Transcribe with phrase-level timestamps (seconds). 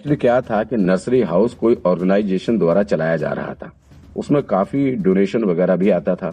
[0.00, 3.70] Actually क्या था कि नर्सरी हाउस कोई ऑर्गेनाइजेशन द्वारा चलाया जा रहा था।
[4.16, 6.32] उसमें काफ़ी डोनेशन वगैरह भी आता था।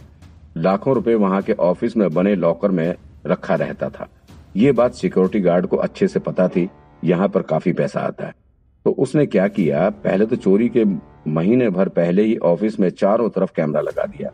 [0.57, 2.95] लाखों रुपए वहाँ के ऑफ़िस में बने लॉकर में
[3.25, 4.07] रखा रहता था।
[4.55, 6.69] ये बात सिक्योरिटी गार्ड को अच्छे से पता थी,
[7.04, 8.33] यहाँ पर काफ़ी पैसा आता है।
[8.86, 10.86] तो उसने क्या किया, पहले तो चोरी के
[11.29, 14.32] महीने भर पहले ही ऑफ़िस में चारों तरफ़ कैमरा लगा दिया।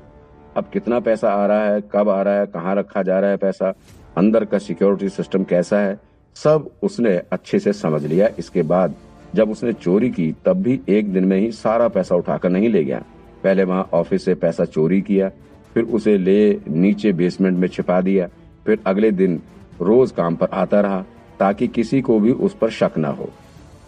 [0.58, 3.38] अब कितना पैसा आ रहा है, कब आ रहा है, कहाँ रखा जा रहा है
[3.38, 3.74] पैसा,
[4.18, 6.00] अंदर का सिक्योरिटी सिस्टम कैसा है,
[6.36, 8.96] सब उसने अच्छे से समझ लिया। इसके बाद
[9.36, 12.84] जब उसने चोरी की, तब भी एक दिन में ही सारा पैसा उठाकर नहीं ले
[12.84, 13.04] गया।
[13.44, 15.30] पहले वहाँ ऑफ़िस से पैसा चोरी किया,
[15.74, 18.28] फिर उसे ले नीचे बेसमेंट में छिपा दिया,
[18.66, 19.42] फिर अगले दिन
[19.82, 21.06] रोज काम पर आता रहा,
[21.40, 23.30] ताकि किसी को भी उस पर शक न हो।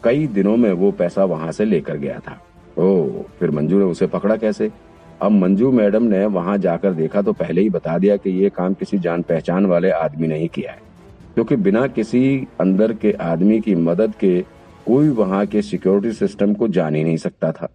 [0.03, 2.41] कई दिनों में वो पैसा वहाँ से लेकर गया था।
[2.81, 3.09] ओ,
[3.39, 4.71] फिर मंजू ने उसे पकड़ा कैसे?
[5.21, 8.73] अब मंजू मैडम ने वहाँ जाकर देखा तो पहले ही बता दिया कि ये काम
[8.73, 10.77] किसी जान पहचान वाले आदमी ने ही किया है।
[11.33, 14.54] क्योंकि बिना किसी अंदर के आदमी की मदद के
[14.85, 17.67] कोई वहाँ के सिक्योरिटी सिस्टम को जान ही नहीं सकता था।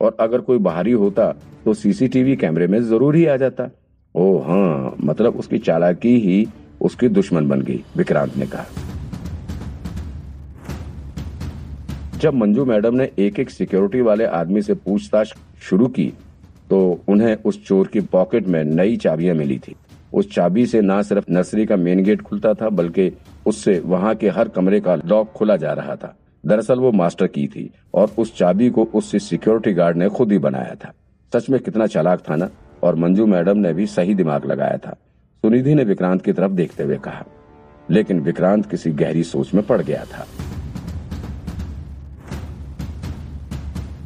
[0.00, 1.30] और अगर कोई बाहरी होता
[1.64, 3.68] तो सीसीटीवी कैमरे में ज़रूर ही आ जाता।
[4.14, 6.46] ओ हाँ मतलब उसकी चालाकी ही
[6.80, 8.66] उसकी दुश्मन बन गई, विक्रांत ने कहा।
[12.18, 16.12] जब मंजू मैडम ने एक एक सिक्योरिटी वाले आदमी से पूछताछ शुरू की
[16.70, 19.74] तो उन्हें उस चोर की पॉकेट में नई चाबियाँ मिली थी।
[20.12, 23.10] उस चाबी से ना सिर्फ़ नर्सरी का मेन गेट खुलता था, बल्कि
[23.46, 27.46] उससे वहाँ के हर कमरे का लॉक खुला जा रहा था। दरअसल वो मास्टर की
[27.46, 30.92] थी और उस चाबी को उस सिक्योरिटी गार्ड ने खुद ही बनाया था।
[31.32, 32.48] सच में कितना चालाक था ना?
[32.82, 34.90] और मंजू मैडम ने भी सही दिमाग लगाया था।
[35.44, 37.24] सुनिधि ने विक्रांत की तरफ़ देखते हुए कहा,
[37.90, 40.26] लेकिन विक्रांत किसी गहरी सोच में पड़ गया था।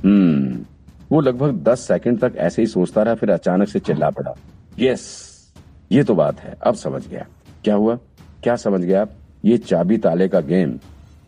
[0.04, 0.64] हम्म
[1.12, 4.34] वो लगभग दस सेकंड तक ऐसे ही सोचता रहा, फिर अचानक से चिल्ला पड़ा,
[4.78, 5.52] यस,
[5.92, 7.26] ये तो बात है, अब समझ गया।
[7.64, 7.98] क्या हुआ?
[8.42, 9.12] क्या समझ गया आप?
[9.44, 10.78] ये चाबी ताले का गेम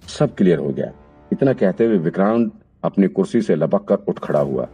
[0.09, 0.93] सब क्लियर हो गया।
[1.33, 2.53] इतना कहते हुए विक्रांत
[2.85, 4.65] अपनी कुर्सी से लपक कर उठ खड़ा हुआ।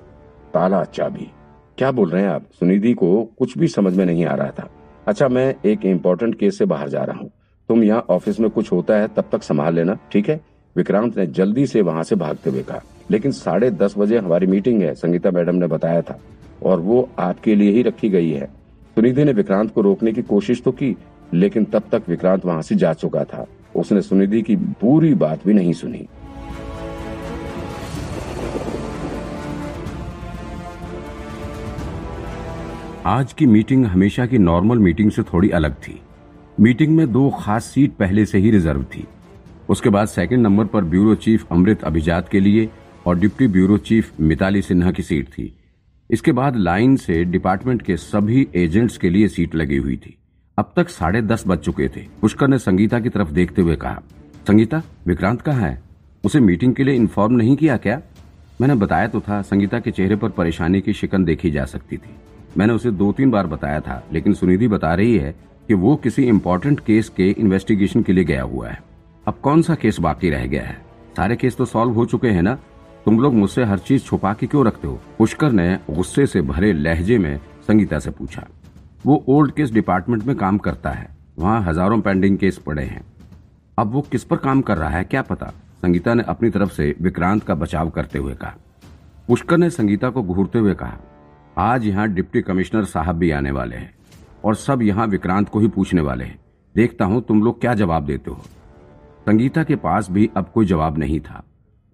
[0.55, 1.31] ताला चाबी।
[1.79, 2.43] क्या बोल रहे हैं आप?
[2.61, 4.71] सुनिधि को कुछ भी समझ में नहीं आ रहा था।
[5.07, 7.31] अच्छा मैं एक इम्पोर्टेंट केस से बाहर जा रहा हूँ।
[7.69, 10.41] तुम यहाँ ऑफ़िस में कुछ होता है, तब तक संभाल लेना, ठीक है?
[10.77, 14.83] विक्रांत ने जल्दी से वहाँ से भागते हुए कहा। लेकिन साढ़े दस बजे हमारी मीटिंग
[14.83, 16.21] है, संगीता मैडम ने बताया था।
[16.63, 18.47] और वो आपके लिए ही रखी गई है।
[18.95, 20.97] सुनिधि ने विक्रांत को रोकने की कोशिश तो की,
[21.35, 23.47] लेकिन तब तक विक्रांत वहाँ से जा चुका था।
[23.77, 26.09] उसने सुनिधि की पूरी बात भी नहीं सुनी।
[33.09, 36.01] आज की मीटिंग हमेशा की नॉर्मल मीटिंग से थोड़ी अलग थी।
[36.61, 39.07] मीटिंग में दो खास सीट पहले से ही रिज़र्व थी।
[39.69, 42.69] उसके बाद सेकंड नंबर पर ब्यूरो चीफ अमृत अभिजात के लिए
[43.07, 45.57] और deputy bureau chief Mitali Sinha की सीट थी।
[46.11, 50.17] इसके बाद लाइन से डिपार्टमेंट के सभी एजेंट्स के लिए सीट लगी हुई थी।
[50.59, 54.03] अब तक साढ़े दस बज चुके थे। पुष्कर ने संगीता की तरफ़ देखते हुए कहा,
[54.49, 55.83] संगीता, विक्रांत कहाँ है?
[56.25, 58.01] उसे मीटिंग के लिए इन्फॉर्म नहीं किया क्या?
[58.61, 62.15] मैंने बताया तो था, संगीता के चेहरे पर परेशानी की शिकन देखी जा सकती थी।
[62.57, 65.35] मैंने उसे दो तीन बार बताया था, लेकिन सुनिधि बता रही है
[65.69, 68.83] कि वो किसी इम्पोर्टेंट केस के इन्वेस्टिगेशन के लिए गया हुआ है।
[69.27, 70.77] अब कौन सा केस बाकी रह गया है?
[71.17, 72.55] सारे केस तो सॉल्व हो चुके हैं ना?
[73.05, 75.01] तुम लोग मुझसे हर चीज़ छुपा के क्यों रखते हो?
[75.19, 77.39] पुष्कर ने गुस्से से भरे लहजे में
[77.69, 78.47] संगीता से पूछा।
[79.07, 81.09] वो ओल्ड केस डिपार्टमेंट में काम करता है।
[81.39, 83.05] वहाँ हज़ारों पेंडिंग केस पड़े हैं।
[83.79, 85.53] अब वो किस पर काम कर रहा है, क्या पता?
[85.83, 88.55] संगीता ने अपनी तरफ़ से विक्रांत का बचाव करते हुए कहा।
[89.29, 90.99] पुष्कर ने संगीता को घूरते हुए कहा
[91.59, 93.93] आज यहाँ डिप्टी कमिश्नर साहब भी आने वाले हैं
[94.45, 96.39] और सब यहाँ विक्रांत को ही पूछने वाले हैं।
[96.75, 98.43] देखता हूँ तुम लोग क्या जवाब देते हो।
[99.27, 101.43] संगीता के पास भी अब कोई जवाब नहीं था।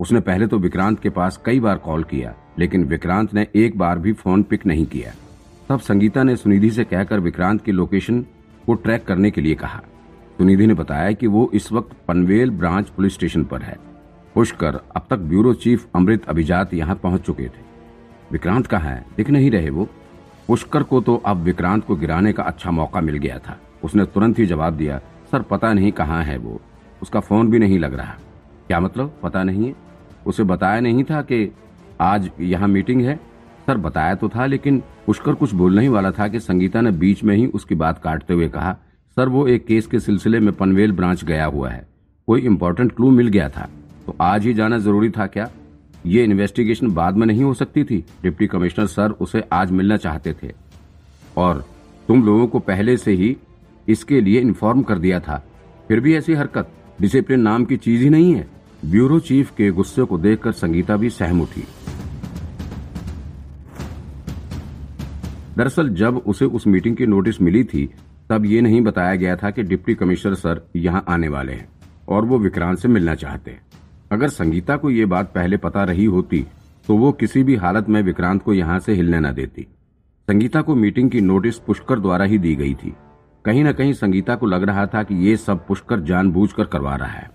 [0.00, 3.98] उसने पहले तो विक्रांत के पास कई बार कॉल किया, लेकिन विक्रांत ने एक बार
[3.98, 5.12] भी फ़ोन पिक नहीं किया।
[5.68, 8.20] तब संगीता ने सुनिधि से कहकर विक्रांत की लोकेशन
[8.66, 9.82] को ट्रैक करने के लिए कहा।
[10.38, 13.78] सुनिधि ने बताया कि वो इस वक्त पनवेल ब्रांच पुलिस स्टेशन पर है।
[14.34, 17.72] पुष्कर, अब तक ब्यूरो चीफ अमृत अभिजात यहाँ पहुँच चुके थे।
[18.34, 19.88] विक्रांत कहा है, दिख नहीं रहे वो।
[20.48, 24.38] पुष्कर को तो अब विक्रांत को गिराने का अच्छा मौका मिल गया था। उसने तुरंत
[24.38, 24.98] ही जवाब दिया,
[25.32, 26.60] सर, पता नहीं कहाँ है वो।
[27.02, 28.14] उसका फ़ोन भी नहीं लग रहा।
[28.66, 29.14] क्या मतलब?
[29.22, 29.74] पता नहीं है।
[30.26, 31.54] उसे बताया नहीं था कि
[32.00, 33.16] आज यहाँ मीटिंग है।
[33.66, 37.24] सर, बताया तो था, लेकिन पुष्कर कुछ बोलने ही वाला था कि संगीता ने बीच
[37.24, 38.76] में ही उसकी बात काटते हुए कहा,
[39.16, 41.88] सर, वो एक केस के सिलसिले में पनवेल ब्रांच गया हुआ है।
[42.26, 43.68] कोई इम्पोर्टेंट क्लू मिल गया था।
[44.06, 45.50] तो आज ही जाना ज़रूरी था क्या?
[46.06, 50.34] ये इन्वेस्टिगेशन बाद में नहीं हो सकती थी। डिप्टी कमिश्नर सर उसे आज मिलना चाहते
[50.42, 50.50] थे।
[51.36, 51.64] और
[52.08, 53.36] तुम लोगों को पहले से ही
[53.88, 55.42] इसके लिए इन्फॉर्म कर दिया था।
[55.88, 56.70] फिर भी ऐसी हरकत
[57.00, 58.46] डिसिप्लिन नाम की चीज़ ही नहीं है।
[58.84, 61.64] ब्यूरो चीफ के गुस्से को देखकर संगीता भी सहम उठी।
[65.56, 67.88] दरअसल जब उसे उस मीटिंग की नोटिस मिली थी,
[68.30, 71.68] तब ये नहीं बताया गया था कि डिप्टी कमिश्नर सर यहाँ आने वाले हैं
[72.08, 73.62] और वो विक्रांत से मिलना चाहते हैं।
[74.10, 76.44] अगर संगीता को ये बात पहले पता रही होती
[76.88, 79.66] तो वो किसी भी हालत में विक्रांत को यहाँ से हिलने न देती।
[80.28, 82.94] संगीता को मीटिंग की नोटिस पुष्कर द्वारा ही दी गई थी।
[83.44, 87.08] कहीं न कहीं संगीता को लग रहा था कि ये सब पुष्कर जानबूझकर करवा रहा
[87.08, 87.30] है।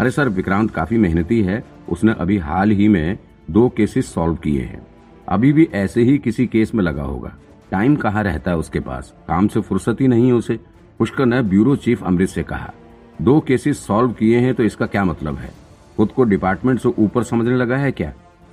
[0.00, 3.18] अरे सर, विक्रांत काफ़ी मेहनती है। उसने अभी हाल ही में
[3.50, 4.86] दो केसेस सॉल्व किए हैं।
[5.28, 7.32] अभी भी ऐसे ही किसी केस में लगा होगा।
[7.70, 9.12] टाइम कहाँ रहता है उसके पास?
[9.28, 10.58] काम से फुर्सत ही नहीं उसे।
[10.98, 12.72] पुष्कर ने ब्यूरो चीफ अमृत से कहा,
[13.22, 15.52] दो केसेस सॉल्व किए हैं तो इसका क्या मतलब है?
[16.00, 18.10] खुद को डिपार्टमेंट से ऊपर समझने लगा है क्या?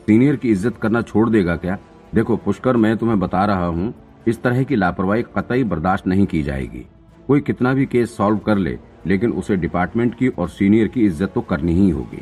[0.07, 1.77] सीनियर की इज़्ज़त करना छोड़ देगा क्या?
[2.15, 3.94] देखो, पुष्कर, मैं तुम्हें बता रहा हूँ,
[4.27, 6.85] इस तरह की लापरवाही कतई बर्दाश्त नहीं की जाएगी।
[7.27, 11.31] कोई कितना भी केस सॉल्व कर ले, लेकिन उसे डिपार्टमेंट की और सीनियर की इज़्ज़त
[11.35, 12.21] तो करनी ही होगी।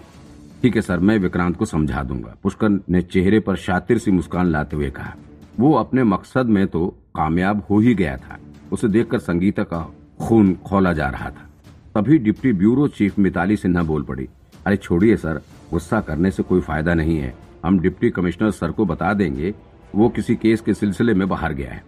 [0.62, 4.48] ठीक है, सर, मैं विक्रांत को समझा दूँगा। पुष्कर ने चेहरे पर शातिर सी मुस्कान
[4.48, 5.16] लाते हुए कहा,
[5.60, 8.40] वो अपने मकसद में तो कामयाब हो ही गया था।
[8.72, 9.86] उसे देखकर संगीता का
[10.22, 11.50] खून खोला जा रहा था।
[11.96, 14.30] तभी deputy bureau chief Mitali Sinha बोल पड़ी
[14.66, 15.42] अरे छोड़िए सर,
[15.72, 17.34] गुस्सा करने से कोई फ़ायदा नहीं है।
[17.66, 19.54] हम डिप्टी कमिश्नर सर को बता देंगे,
[19.96, 21.84] वो किसी केस के सिलसिले में बाहर गया है।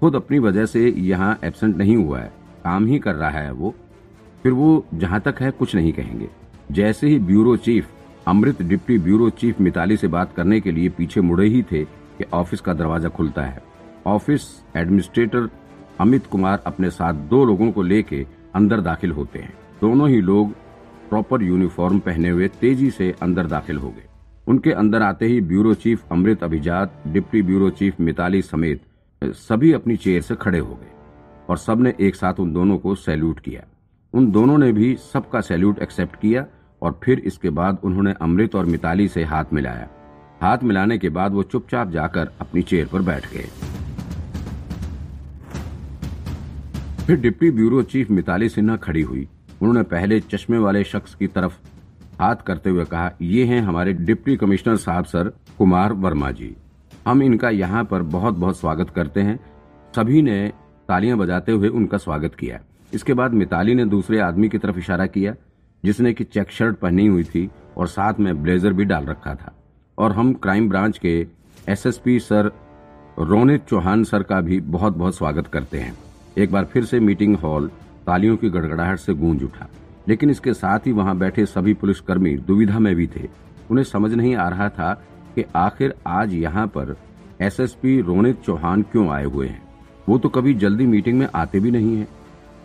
[0.00, 2.32] खुद अपनी वजह से यहाँ एबसेंट नहीं हुआ है,
[2.64, 3.74] काम ही कर रहा है वो।
[4.42, 6.28] फिर वो जहाँ तक है, कुछ नहीं कहेंगे।
[6.72, 7.88] जैसे ही bureau chief,
[8.26, 12.24] Amrit deputy bureau chief Mitali से बात करने के लिए पीछे मुड़े ही थे कि
[12.34, 13.62] ऑफ़िस का दरवाज़ा खुलता है।
[14.06, 15.48] ऑफ़िस एडमिनिस्ट्रेटर
[16.00, 20.54] अमित कुमार अपने साथ दो लोगों को लेके अंदर दाखिल होते हैं। दोनों ही लोग
[21.08, 24.08] प्रॉपर यूनिफॉर्म पहने हुए तेज़ी से अंदर दाखिल हो गए।
[24.48, 28.82] उनके अंदर आते ही ब्यूरो चीफ अमृत अभिजात, डिप्टी ब्यूरो चीफ मिताली समेत
[29.22, 30.92] सभी अपनी चेयर से खड़े हो गए
[31.48, 33.62] और सबने एक साथ उन दोनों को सैल्यूट किया।
[34.14, 36.44] उन दोनों ने भी सबका सैल्यूट एक्सेप्ट किया
[36.82, 39.88] और फिर इसके बाद उन्होंने अमृत और मिताली से हाथ मिलाया।
[40.42, 43.48] हाथ मिलाने के बाद वो चुपचाप जाकर अपनी चेयर पर बैठ गए।
[47.06, 49.28] फिर deputy bureau chief Mitali Sinha खड़ी हुई।
[49.62, 51.52] उन्होंने पहले चश्मे वाले शख्स की तरफ़
[52.20, 56.54] हाथ करते हुए कहा, ये हैं हमारे डिप्टी कमिश्नर साहब सर कुमार वर्मा जी।
[57.06, 59.38] हम इनका यहाँ पर बहुत बहुत स्वागत करते हैं।
[59.94, 60.52] सभी ने
[60.88, 62.60] तालियाँ बजाते हुए उनका स्वागत किया।
[62.94, 65.34] इसके बाद मिताली ने दूसरे आदमी की तरफ़ इशारा किया,
[65.84, 69.54] जिसने की चेक शर्ट पहनी हुई थी और साथ में ब्लेजर भी डाल रखा था।
[69.98, 71.26] और हम क्राइम ब्रांच के
[71.68, 72.50] SSP sir
[73.18, 75.96] Ronit Chauhan sir का भी बहुत बहुत स्वागत करते हैं।
[76.38, 77.70] एक बार फिर से मीटिंग हॉल
[78.06, 79.68] तालियों की गड़गड़ाहट से गूंज उठा।
[80.08, 83.28] लेकिन इसके साथ ही वहाँ बैठे सभी पुलिसकर्मी दुविधा में भी थे।
[83.70, 84.92] उन्हें समझ नहीं आ रहा था
[85.34, 86.96] कि आखिर आज यहाँ पर
[87.42, 89.62] एसएसपी रोनित चौहान क्यों आए हुए हैं।
[90.08, 92.06] वो तो कभी जल्दी मीटिंग में आते भी नहीं है।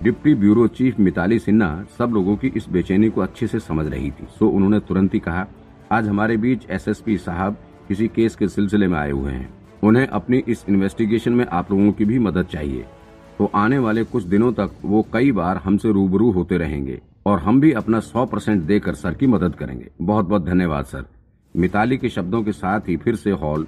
[0.03, 4.11] Deputy bureau chief Mitali Sinha सब लोगों की इस बेचैनी को अच्छे से समझ रही
[4.11, 5.45] थी। सो उन्होंने तुरंत ही कहा,
[5.91, 7.57] आज हमारे बीच एसएसपी साहब
[7.87, 9.49] किसी केस के सिलसिले में आए हुए हैं।
[9.83, 12.85] उन्हें अपनी इस इन्वेस्टिगेशन में आप लोगों की भी मदद चाहिए।
[13.39, 17.59] तो आने वाले कुछ दिनों तक वो कई बार हमसे रूबरू होते रहेंगे और हम
[17.59, 21.05] भी अपना सौ परसेंट देकर सर की मदद करेंगे। बहुत बहुत धन्यवाद, सर।
[21.55, 23.63] मिताली के शब्दों के साथ ही फिर से हॉल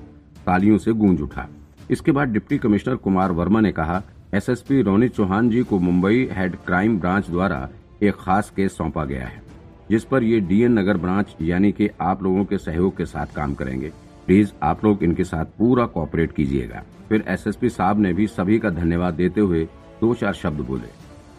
[0.46, 1.48] तालियों से गूंज उठा।
[1.92, 4.02] इसके बाद डिप्टी कमिश्नर कुमार वर्मा ने कहा,
[4.34, 7.68] एसएसपी रोनित चौहान जी को मुंबई हेड क्राइम ब्रांच द्वारा
[8.04, 9.42] एक खास केस सौंपा गया है,
[9.90, 13.54] जिस पर ये डीएन नगर ब्रांच यानी कि आप लोगों के सहयोग के साथ काम
[13.54, 13.92] करेंगे।
[14.28, 18.70] प्लीज़ आप लोग इनके साथ पूरा कॉपरेट कीजिएगा। फिर एसएसपी साहब ने भी सभी का
[18.70, 19.64] धन्यवाद देते हुए
[20.02, 20.90] दो चार शब्द बोले।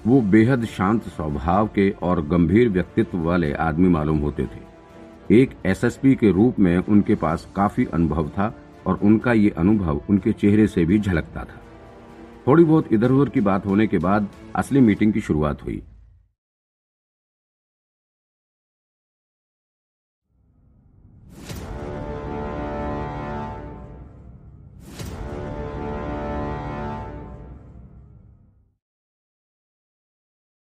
[0.07, 6.15] वो बेहद शांत स्वभाव के और गंभीर व्यक्तित्व वाले आदमी मालूम होते थे। एक एसएसपी
[6.15, 8.53] के रूप में उनके पास काफ़ी अनुभव था
[8.87, 11.61] और उनका ये अनुभव उनके चेहरे से भी झलकता था।
[12.47, 15.83] थोड़ी बहुत इधर उधर की बात होने के बाद असली मीटिंग की शुरुआत हुई।